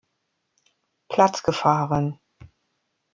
[1.09, 2.17] Platz gefahren.